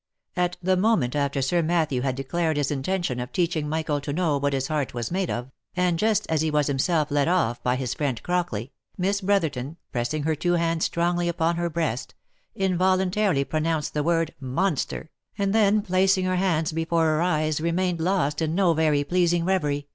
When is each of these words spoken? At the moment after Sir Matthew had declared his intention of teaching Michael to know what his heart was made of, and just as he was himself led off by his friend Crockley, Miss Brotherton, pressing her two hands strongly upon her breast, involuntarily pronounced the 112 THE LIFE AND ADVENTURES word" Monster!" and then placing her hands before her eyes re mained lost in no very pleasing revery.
At 0.35 0.57
the 0.63 0.75
moment 0.75 1.15
after 1.15 1.43
Sir 1.43 1.61
Matthew 1.61 2.01
had 2.01 2.15
declared 2.15 2.57
his 2.57 2.71
intention 2.71 3.19
of 3.19 3.31
teaching 3.31 3.69
Michael 3.69 4.01
to 4.01 4.11
know 4.11 4.39
what 4.39 4.53
his 4.53 4.67
heart 4.67 4.95
was 4.95 5.11
made 5.11 5.29
of, 5.29 5.51
and 5.75 5.99
just 5.99 6.25
as 6.27 6.41
he 6.41 6.49
was 6.49 6.65
himself 6.65 7.11
led 7.11 7.27
off 7.27 7.61
by 7.61 7.75
his 7.75 7.93
friend 7.93 8.19
Crockley, 8.23 8.71
Miss 8.97 9.21
Brotherton, 9.21 9.77
pressing 9.91 10.23
her 10.23 10.33
two 10.33 10.53
hands 10.53 10.85
strongly 10.85 11.27
upon 11.27 11.57
her 11.57 11.69
breast, 11.69 12.15
involuntarily 12.55 13.43
pronounced 13.43 13.93
the 13.93 14.01
112 14.01 14.39
THE 14.39 14.41
LIFE 14.41 14.57
AND 14.57 14.57
ADVENTURES 14.57 14.89
word" 14.89 15.11
Monster!" 15.11 15.11
and 15.37 15.53
then 15.53 15.85
placing 15.85 16.25
her 16.25 16.35
hands 16.35 16.71
before 16.71 17.05
her 17.05 17.21
eyes 17.21 17.61
re 17.61 17.71
mained 17.71 18.01
lost 18.01 18.41
in 18.41 18.55
no 18.55 18.73
very 18.73 19.03
pleasing 19.03 19.45
revery. 19.45 19.87